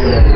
Yeah. 0.00 0.29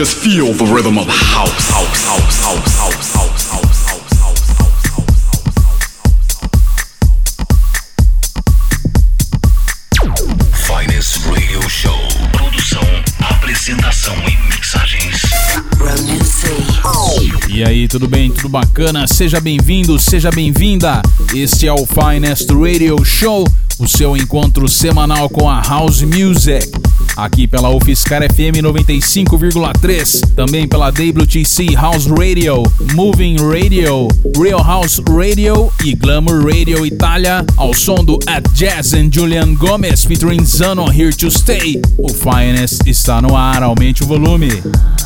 Just 0.00 0.16
feel 0.16 0.54
the 0.54 0.64
rhythm 0.64 0.96
of 0.96 1.06
house, 1.06 1.68
house, 1.68 2.06
house, 2.06 2.40
house, 2.40 2.74
house, 2.74 3.12
house. 3.12 3.40
Radio 11.26 11.68
Show. 11.68 11.98
Produção, 12.32 12.80
apresentação 13.20 14.14
e 14.26 14.54
mixagens. 14.54 15.20
E 17.50 17.62
aí, 17.62 17.86
tudo 17.86 18.08
bem? 18.08 18.30
Tudo 18.30 18.48
bacana? 18.48 19.06
Seja 19.06 19.38
bem-vindo, 19.38 19.98
seja 19.98 20.30
bem-vinda. 20.30 21.02
Este 21.34 21.68
é 21.68 21.72
o 21.74 21.84
Finest 21.84 22.48
Radio 22.50 23.04
Show, 23.04 23.46
o 23.78 23.86
seu 23.86 24.16
encontro 24.16 24.66
semanal 24.66 25.28
com 25.28 25.46
a 25.46 25.60
House 25.60 26.00
Music 26.00 26.79
aqui 27.24 27.46
pela 27.46 27.68
UFSCar 27.68 28.22
FM 28.22 28.62
95,3, 28.62 30.34
também 30.34 30.66
pela 30.66 30.90
WTC 30.90 31.74
House 31.74 32.06
Radio, 32.06 32.62
Moving 32.94 33.36
Radio, 33.36 34.08
Real 34.36 34.62
House 34.64 35.00
Radio 35.08 35.70
e 35.84 35.94
Glamour 35.94 36.44
Radio 36.46 36.84
Itália, 36.86 37.44
ao 37.56 37.74
som 37.74 37.96
do 37.96 38.18
At 38.26 38.48
Jazz 38.54 38.94
and 38.94 39.10
Julian 39.12 39.54
Gomez 39.54 40.04
featuring 40.04 40.44
Zano 40.44 40.90
Here 40.90 41.12
to 41.12 41.30
Stay. 41.30 41.80
O 41.98 42.08
Finest 42.08 42.86
está 42.86 43.20
no 43.20 43.36
ar, 43.36 43.62
aumente 43.62 44.02
o 44.02 44.06
volume. 44.06 44.50
Finest. 44.50 45.00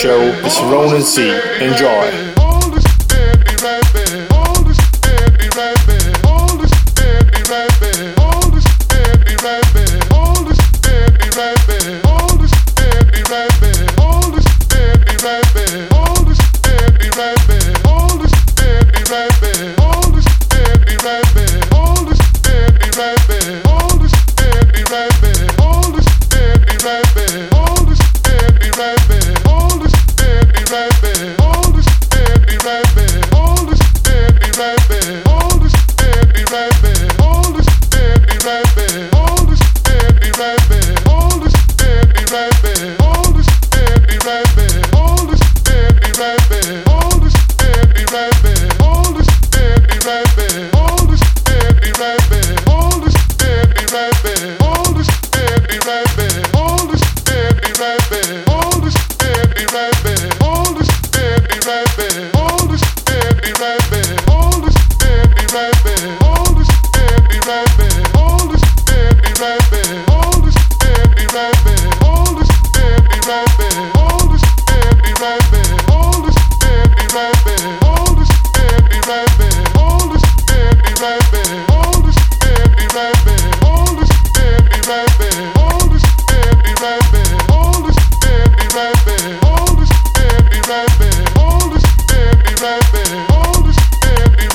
Show, 0.00 0.18
It's 0.46 0.58
Ronan 0.62 1.02
C. 1.02 1.28
Enjoy. 1.60 2.39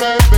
baby. 0.05 0.34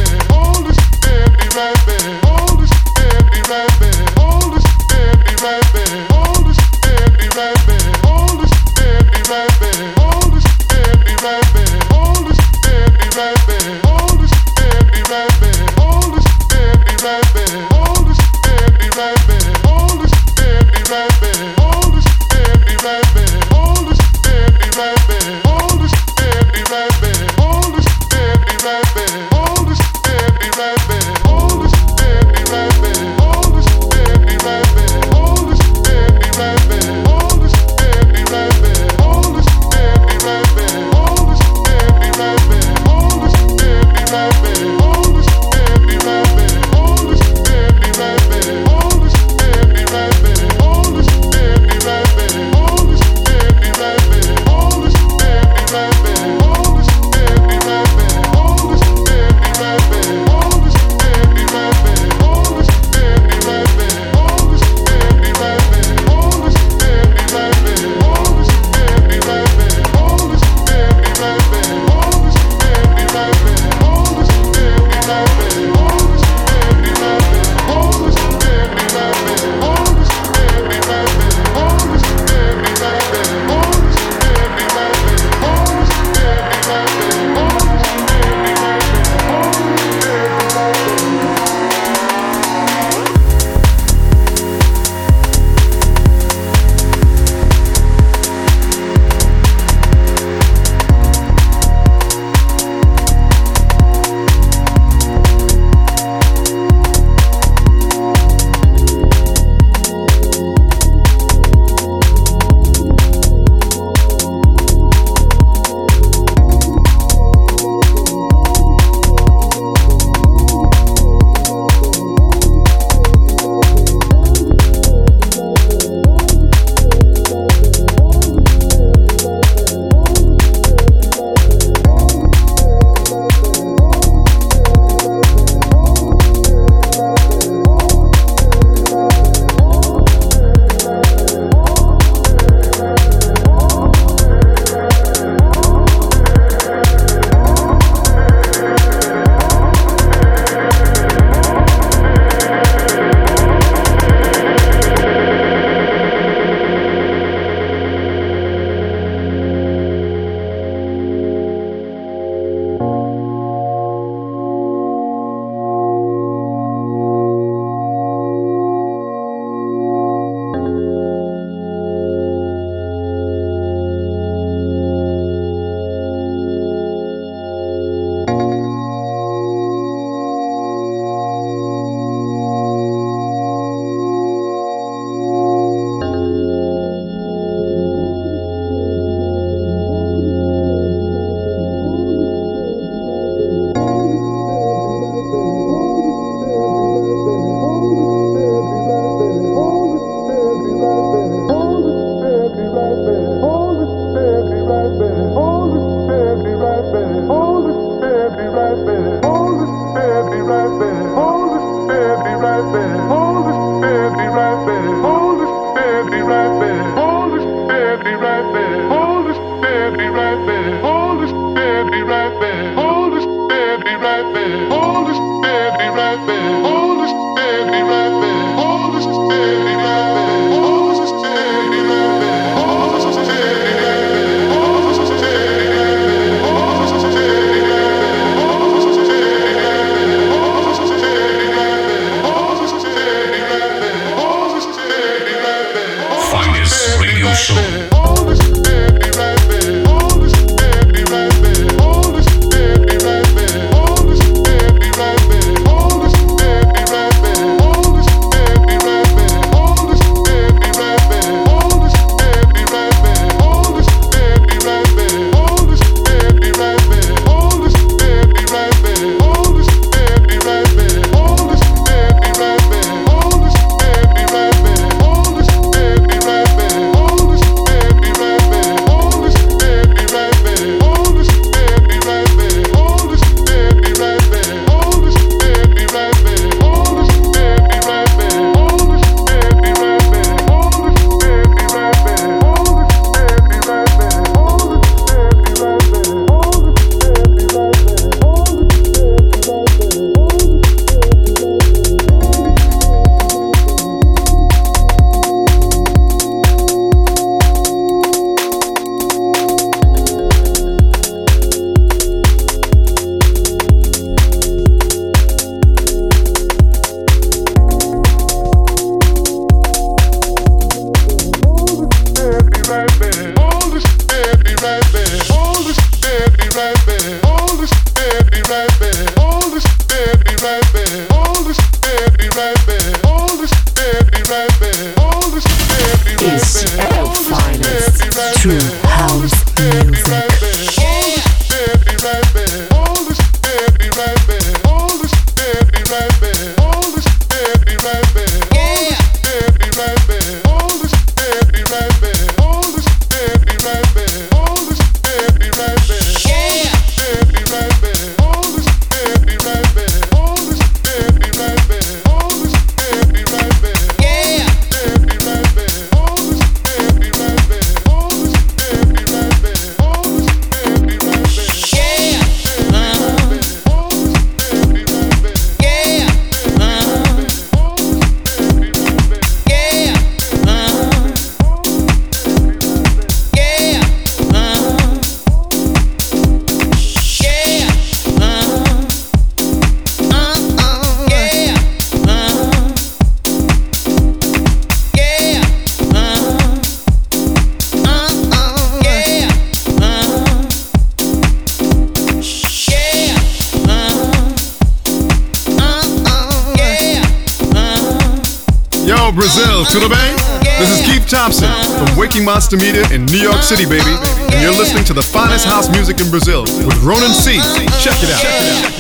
Monster 412.28 412.58
Media 412.58 412.84
in 412.92 413.06
New 413.06 413.24
York 413.24 413.42
City, 413.42 413.64
baby. 413.64 413.96
And 414.36 414.44
you're 414.44 414.52
listening 414.52 414.84
to 414.84 414.94
the 414.94 415.02
finest 415.02 415.46
house 415.46 415.70
music 415.70 416.02
in 416.02 416.12
Brazil 416.12 416.42
with 416.42 416.76
Ronan 416.84 417.14
C. 417.14 417.40
Check 417.80 418.04
it 418.04 418.12
out. 418.12 418.20
Check 418.20 418.36
it 418.44 418.66
out. 418.66 418.77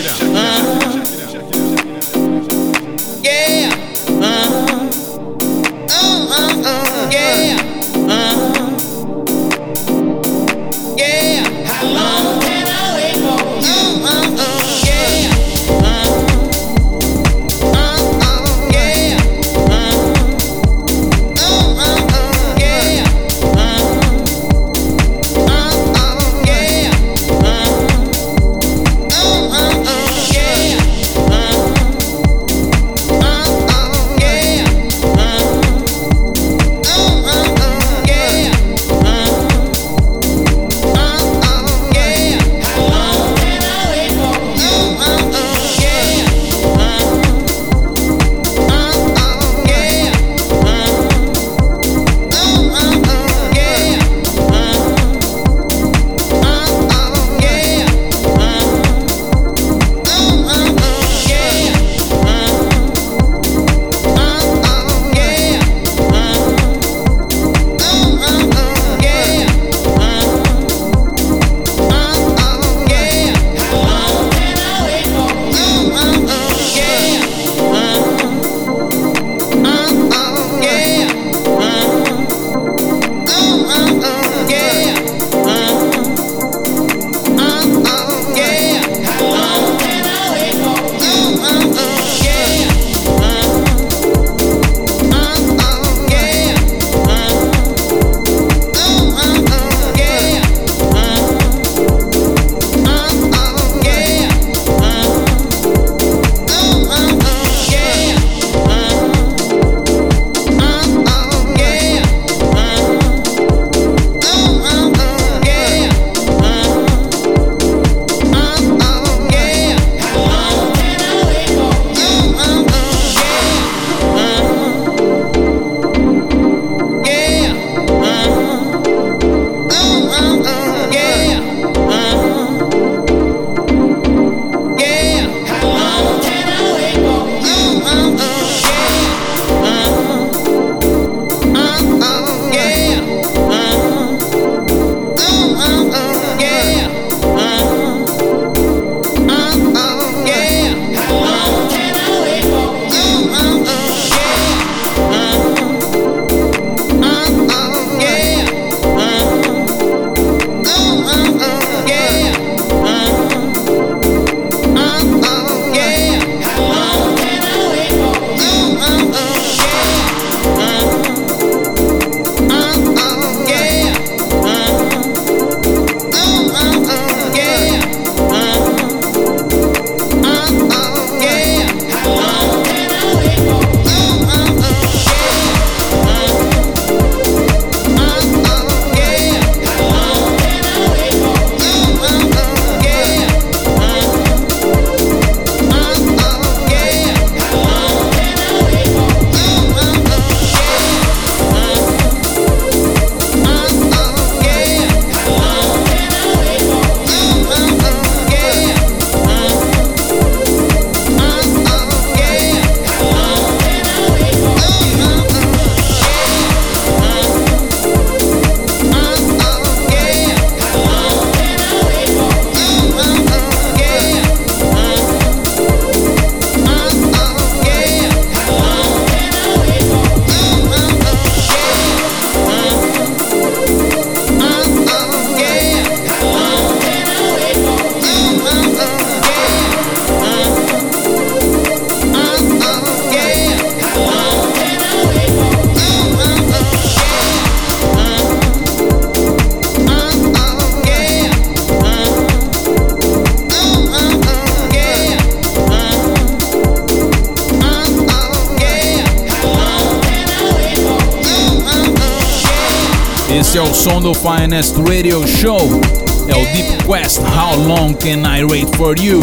Radio 265.07 265.25
Show. 265.25 265.81
É 266.27 266.35
o 266.35 266.45
Deep 266.51 266.83
Quest 266.83 267.19
How 267.19 267.55
Long 267.55 267.93
Can 267.93 268.27
I 268.29 268.43
Wait 268.43 268.75
For 268.75 268.99
You? 268.99 269.21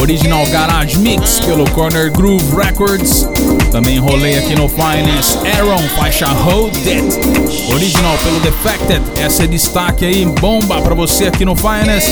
Original 0.00 0.46
Garage 0.46 0.96
Mix 0.98 1.40
pelo 1.40 1.68
Corner 1.70 2.12
Groove 2.12 2.44
Records. 2.54 3.26
Também 3.72 3.98
rolei 3.98 4.38
aqui 4.38 4.54
no 4.54 4.68
Finest 4.68 5.36
Aaron, 5.44 5.82
faixa 5.96 6.28
Hold 6.28 6.76
It. 6.86 7.72
Original 7.72 8.16
pelo 8.18 8.38
Defected. 8.38 9.02
Essa 9.16 9.42
é 9.42 9.46
destaque 9.48 10.04
aí, 10.04 10.24
bomba 10.24 10.80
pra 10.80 10.94
você 10.94 11.26
aqui 11.26 11.44
no 11.44 11.56
Finest. 11.56 12.08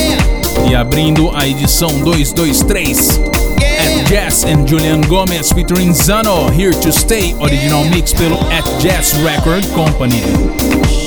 E 0.69 0.75
abrindo 0.75 1.31
a 1.33 1.47
edição 1.47 1.87
223. 1.99 3.21
Jazz 4.09 4.43
and 4.43 4.67
Julian 4.67 4.99
Gomez 5.07 5.53
featuring 5.53 5.93
Zano, 5.93 6.51
Here 6.51 6.73
to 6.73 6.91
Stay, 6.91 7.33
original 7.39 7.85
mix 7.85 8.11
pelo 8.11 8.35
At 8.51 8.65
Jazz 8.81 9.13
Record 9.23 9.65
Company. 9.73 10.98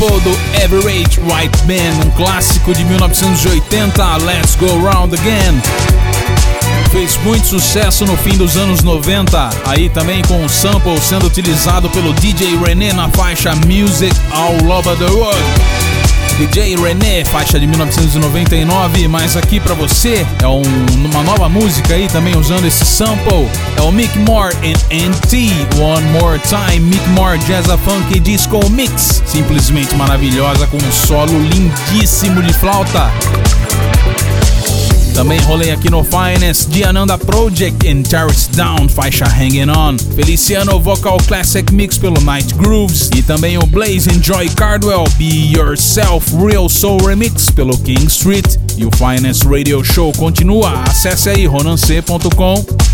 Sample 0.00 0.20
do 0.20 0.30
Average 0.64 1.20
White 1.20 1.66
Man, 1.66 2.06
um 2.06 2.10
clássico 2.12 2.72
de 2.72 2.82
1980, 2.84 4.16
Let's 4.18 4.56
Go 4.56 4.66
Round 4.78 5.14
Again. 5.14 5.60
Fez 6.90 7.18
muito 7.18 7.46
sucesso 7.46 8.06
no 8.06 8.16
fim 8.16 8.36
dos 8.36 8.56
anos 8.56 8.82
90, 8.82 9.50
aí 9.66 9.90
também 9.90 10.22
com 10.22 10.42
o 10.42 10.48
sample 10.48 10.98
sendo 11.00 11.26
utilizado 11.26 11.90
pelo 11.90 12.14
DJ 12.14 12.56
René 12.56 12.94
na 12.94 13.10
faixa 13.10 13.54
Music 13.66 14.14
All 14.32 14.70
Over 14.70 14.96
the 14.96 15.04
World. 15.04 15.89
DJ 16.40 16.74
René, 16.74 17.22
faixa 17.22 17.60
de 17.60 17.66
1999, 17.66 19.08
mas 19.08 19.36
aqui 19.36 19.60
para 19.60 19.74
você 19.74 20.26
é 20.42 20.46
um, 20.48 20.62
uma 21.12 21.22
nova 21.22 21.50
música 21.50 21.92
aí 21.92 22.08
também 22.08 22.34
usando 22.34 22.64
esse 22.64 22.82
sample. 22.82 23.46
É 23.76 23.82
o 23.82 23.92
Mick 23.92 24.16
Moore 24.20 24.56
and 24.64 24.80
NT, 24.90 25.50
One 25.78 26.06
More 26.18 26.40
Time, 26.40 26.80
Mick 26.80 27.06
Moore 27.10 27.38
Jazz 27.40 27.66
Funk 27.84 28.18
Disco 28.20 28.58
Mix. 28.70 29.22
Simplesmente 29.26 29.94
maravilhosa 29.96 30.66
com 30.66 30.78
um 30.78 30.92
solo 30.92 31.38
lindíssimo 31.38 32.42
de 32.42 32.54
flauta. 32.54 33.10
Também 35.20 35.38
rolei 35.40 35.70
aqui 35.70 35.90
no 35.90 36.02
Finest 36.02 36.70
de 36.70 36.82
Ananda 36.82 37.18
Project 37.18 37.86
em 37.86 38.02
Terrace 38.02 38.48
Down, 38.52 38.88
faixa 38.88 39.26
Hanging 39.26 39.68
On. 39.68 39.94
Feliciano 40.16 40.80
Vocal 40.80 41.18
Classic 41.28 41.70
Mix 41.74 41.98
pelo 41.98 42.18
Night 42.22 42.54
Grooves. 42.54 43.10
E 43.14 43.22
também 43.22 43.58
o 43.58 43.66
Blaze 43.66 44.08
Enjoy 44.10 44.48
Cardwell 44.48 45.04
Be 45.18 45.52
Yourself 45.54 46.34
Real 46.34 46.70
Soul 46.70 47.04
Remix 47.04 47.50
pelo 47.50 47.76
King 47.76 48.06
Street. 48.06 48.56
E 48.78 48.86
o 48.86 48.90
Finest 48.92 49.44
Radio 49.44 49.84
Show 49.84 50.10
continua. 50.14 50.84
Acesse 50.88 51.28
aí 51.28 51.44
ronance.com. 51.44 52.89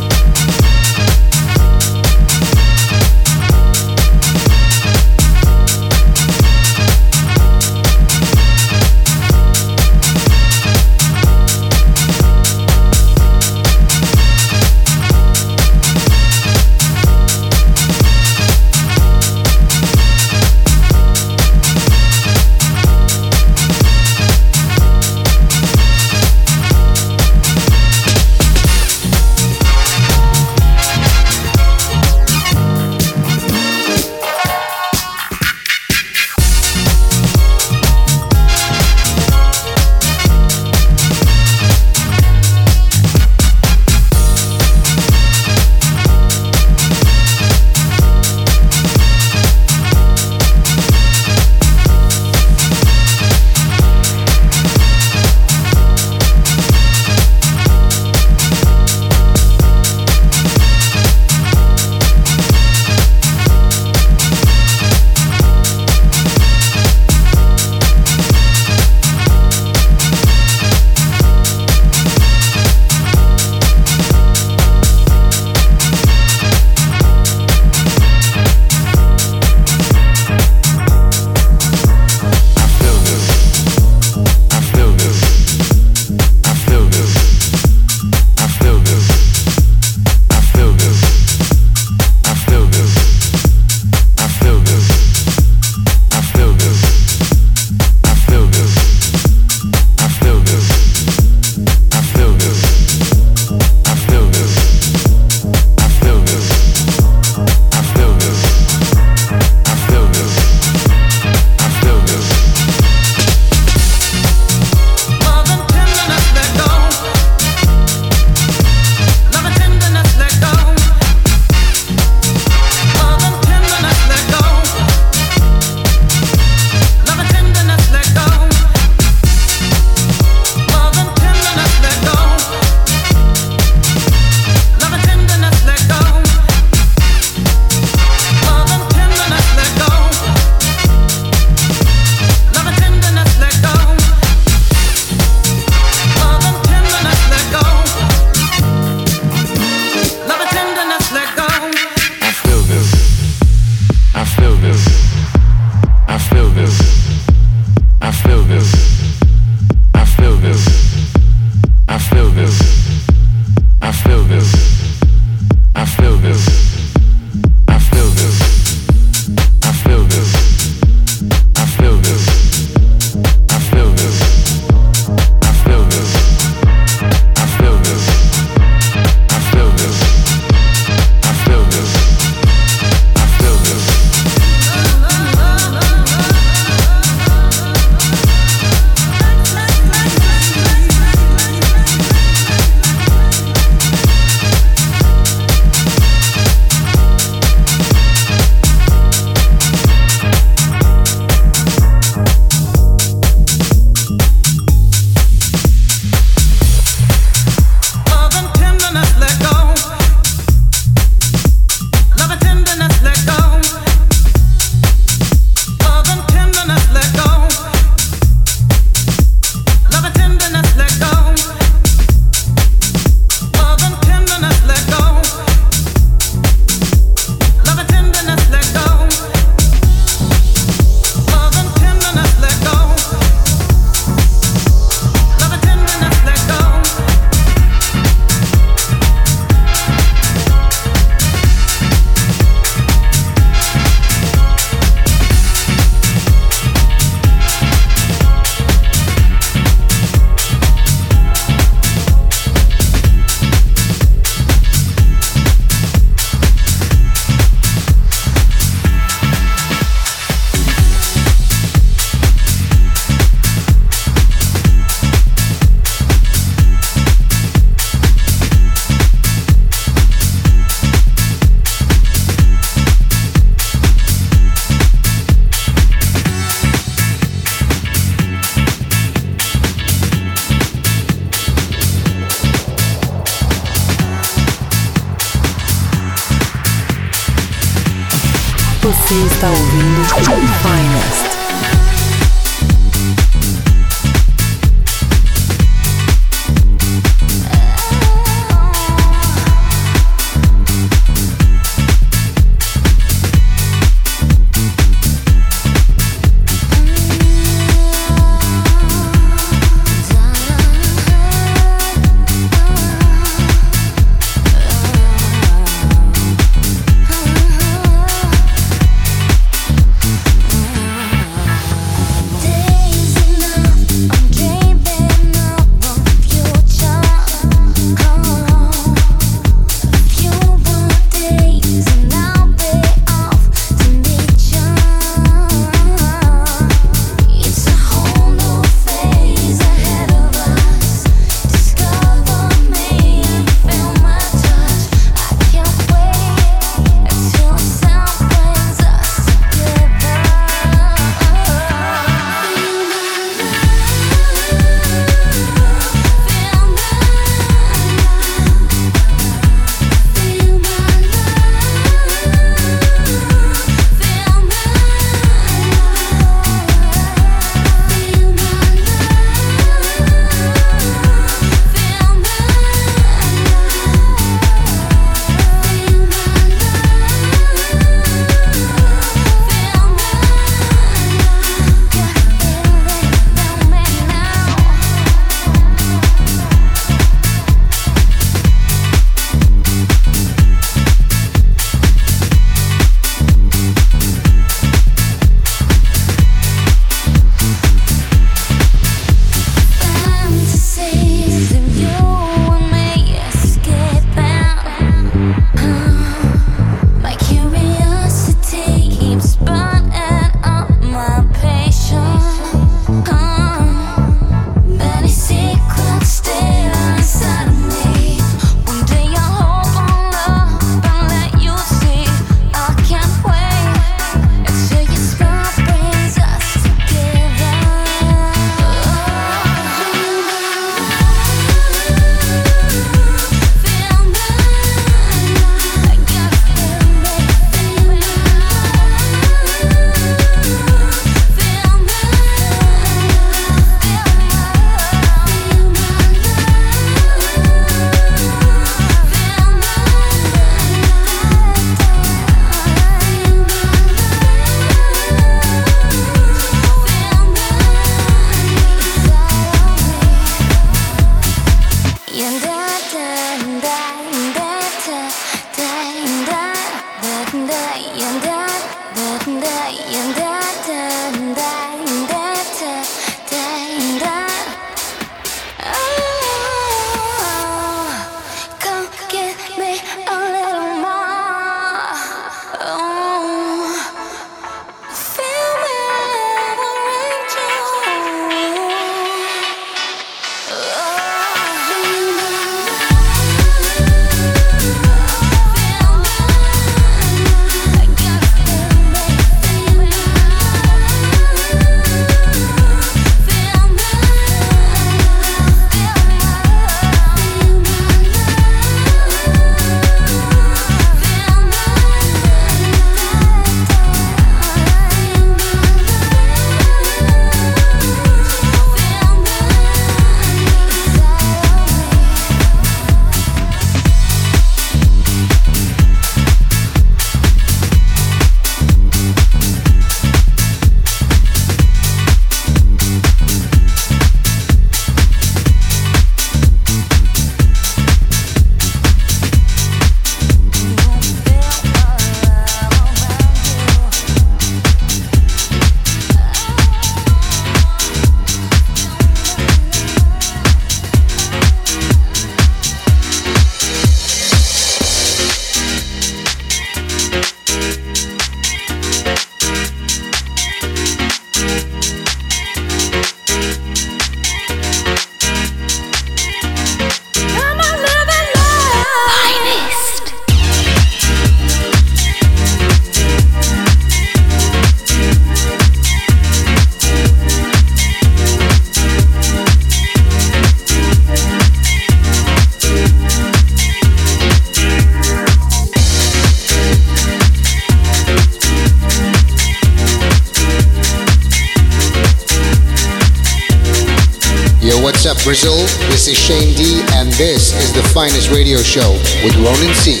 finest 598.08 598.30
radio 598.30 598.56
show 598.58 598.92
with 599.22 599.34
Ronan 599.36 599.74
C. 599.74 600.00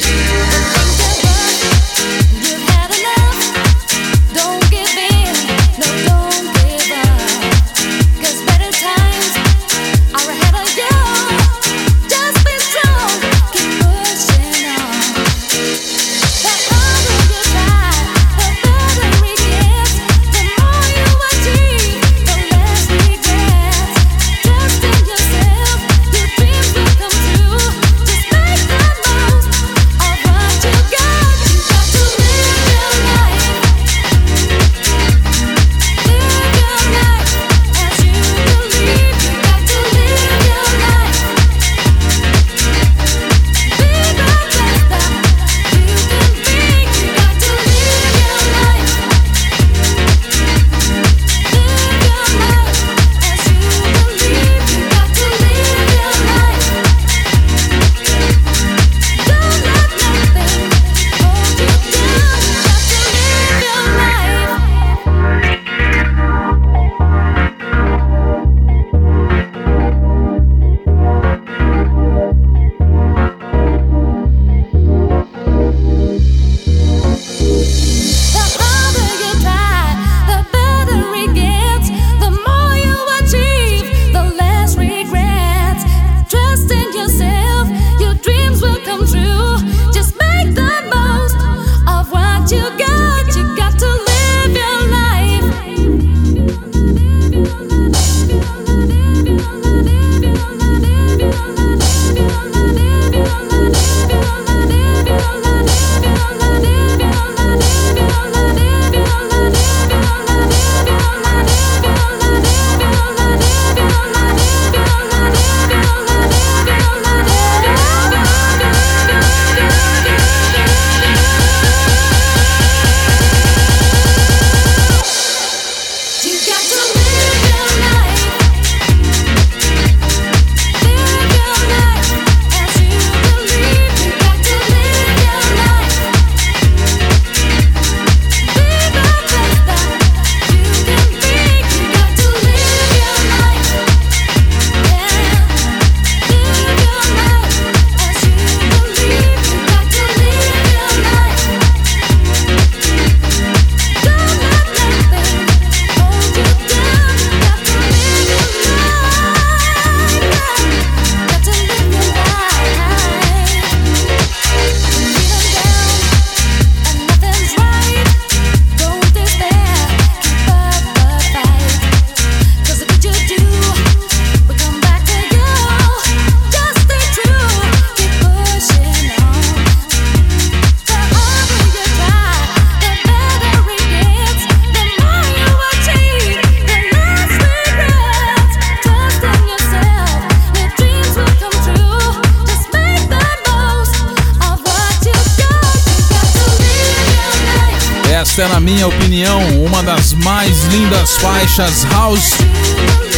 faixas 201.16 201.82
House 201.90 202.34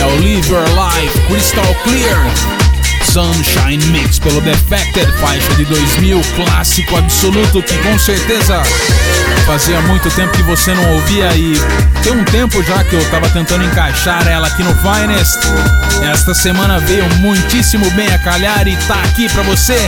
é 0.00 0.04
o 0.06 0.14
Live 0.22 0.50
Your 0.50 0.64
Life 0.64 1.20
Crystal 1.26 1.74
Clear 1.84 2.24
Sunshine 3.04 3.84
Mix 3.88 4.18
pelo 4.18 4.40
Defected, 4.40 5.12
faixa 5.20 5.54
de 5.56 5.66
2000, 5.66 6.22
clássico 6.36 6.96
absoluto 6.96 7.62
que 7.62 7.76
com 7.82 7.98
certeza 7.98 8.62
fazia 9.44 9.78
muito 9.82 10.10
tempo 10.12 10.32
que 10.32 10.42
você 10.42 10.72
não 10.72 10.90
ouvia 10.94 11.36
e 11.36 11.52
tem 12.02 12.12
um 12.12 12.24
tempo 12.24 12.62
já 12.62 12.82
que 12.82 12.94
eu 12.94 13.10
tava 13.10 13.28
tentando 13.28 13.62
encaixar 13.62 14.26
ela 14.26 14.46
aqui 14.46 14.62
no 14.62 14.74
Finest. 14.76 15.38
Esta 16.10 16.32
semana 16.32 16.78
veio 16.78 17.04
muitíssimo 17.16 17.90
bem 17.90 18.08
a 18.08 18.18
calhar 18.20 18.66
e 18.66 18.74
tá 18.86 18.94
aqui 19.02 19.28
pra 19.28 19.42
você. 19.42 19.78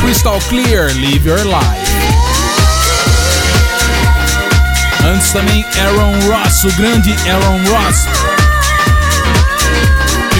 Crystal 0.00 0.38
Clear, 0.48 0.94
Live 0.94 1.28
Your 1.28 1.44
Life. 1.44 2.29
Antes 5.04 5.32
também 5.32 5.64
Aaron 5.78 6.12
Ross, 6.28 6.64
o 6.64 6.72
grande 6.76 7.14
Aaron 7.26 7.58
Ross. 7.68 8.06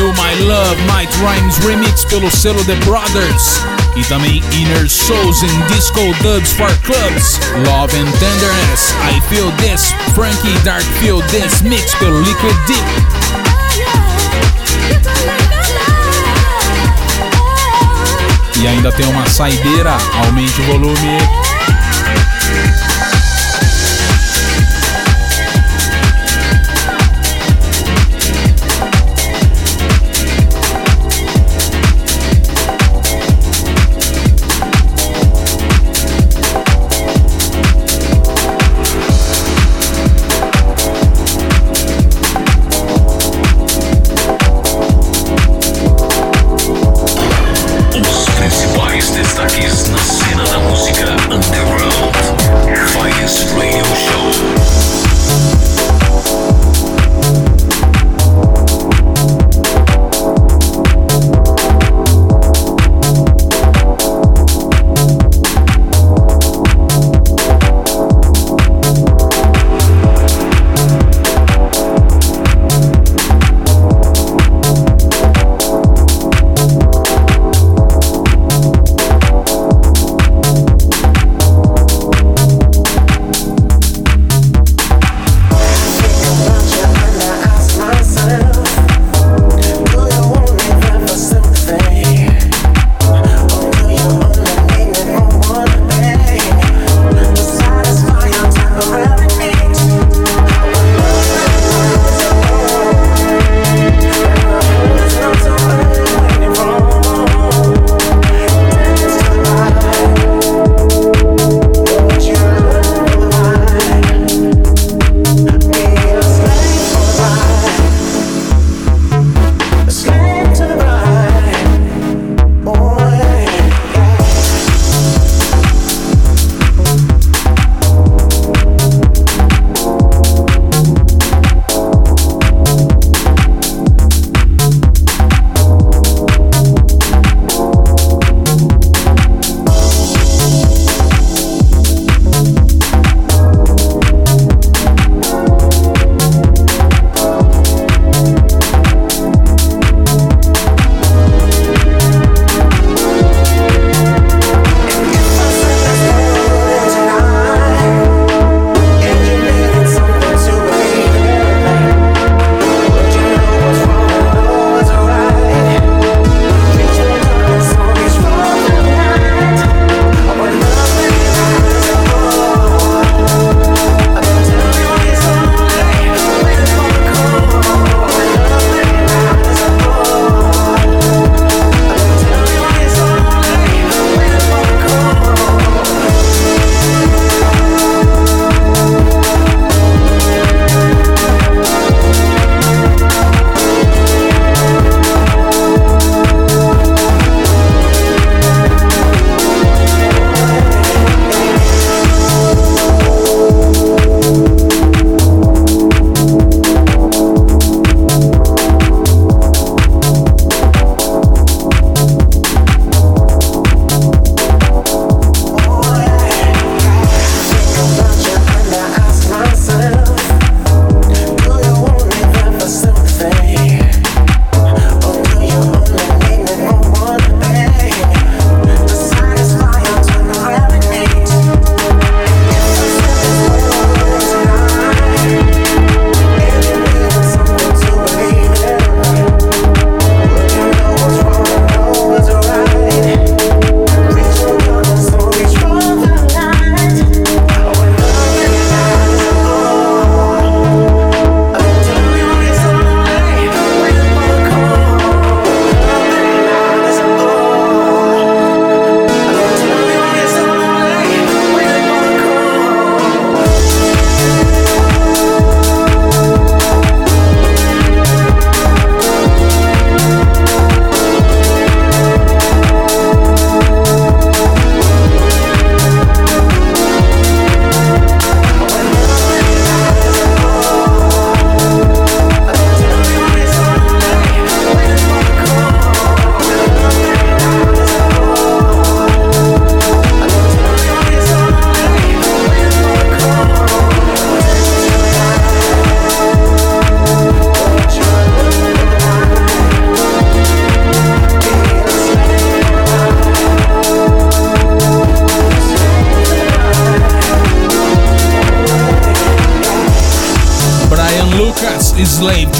O 0.00 0.12
My 0.14 0.34
Love, 0.44 0.80
Night 0.84 1.14
Rhymes 1.18 1.58
Remix 1.58 2.04
pelo 2.04 2.30
selo 2.30 2.64
The 2.64 2.74
Brothers. 2.76 3.61
E 3.96 4.04
também 4.04 4.42
Inner 4.52 4.88
Souls 4.88 5.42
in 5.42 5.74
Disco 5.74 6.00
Dubs 6.22 6.52
for 6.52 6.70
Clubs. 6.84 7.38
Love 7.66 7.94
and 7.98 8.11
Tenderness, 8.12 8.94
I 9.11 9.20
Feel 9.28 9.52
This. 9.58 9.94
Frankie 10.14 10.58
Dark 10.64 10.84
Feel 11.00 11.22
This 11.24 11.61
Mix 11.62 11.94
pelo 11.96 12.20
Liquid 12.22 12.56
Deep. 12.66 12.84
E 18.56 18.66
ainda 18.66 18.92
tem 18.92 19.06
uma 19.06 19.26
saideira, 19.26 19.96
aumente 20.24 20.61
o 20.61 20.64
volume. 20.64 21.49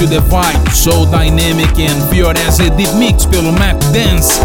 To 0.07 0.21
Vibe, 0.21 0.71
Soul 0.73 1.05
Dynamic 1.05 1.79
and 1.79 2.07
Fiorese 2.09 2.69
Deep 2.71 2.95
Mix 2.95 3.25
pelo 3.25 3.51
Matt 3.53 3.77
Dance. 3.91 4.39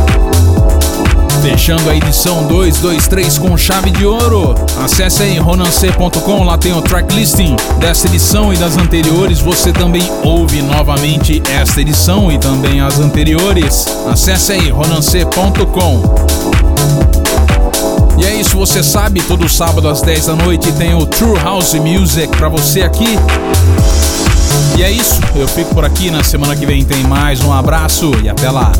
Fechando 1.40 1.88
a 1.88 1.96
edição 1.96 2.46
223 2.46 3.38
com 3.38 3.57
chave 3.57 3.90
de 3.90 4.04
ouro. 4.04 4.54
Acesse 4.84 5.22
aí 5.22 5.38
ronance.com, 5.38 6.44
lá 6.44 6.59
tem 6.59 6.74
o 6.74 6.82
tracklisting 6.82 7.57
dessa 7.78 8.07
edição 8.07 8.52
e 8.52 8.57
das 8.59 8.76
anteriores. 8.76 9.40
Você 9.40 9.72
também 9.72 10.02
ouve 10.22 10.61
novamente 10.61 11.42
esta 11.50 11.80
edição 11.80 12.30
e 12.30 12.38
também 12.38 12.80
as 12.80 12.98
anteriores. 12.98 13.86
Acesse 14.11 14.52
aí 14.52 14.68
ronance.com. 14.68 16.02
E 18.18 18.24
é 18.24 18.34
isso, 18.34 18.57
você 18.57 18.82
sabe, 18.82 19.22
todo 19.22 19.48
sábado 19.48 19.88
às 19.88 20.02
10 20.02 20.26
da 20.26 20.34
noite 20.34 20.70
tem 20.72 20.94
o 20.94 21.07
True 21.07 21.38
House 21.38 21.74
Music 21.74 22.28
para 22.36 22.48
você 22.48 22.82
aqui. 22.82 23.16
E 24.76 24.82
é 24.82 24.90
isso, 24.90 25.20
eu 25.34 25.48
fico 25.48 25.74
por 25.74 25.84
aqui, 25.84 26.11
na 26.11 26.22
semana 26.22 26.54
que 26.54 26.66
vem 26.66 26.84
tem 26.84 27.02
mais. 27.04 27.42
Um 27.42 27.52
abraço 27.52 28.12
e 28.22 28.28
até 28.28 28.50
lá. 28.50 28.72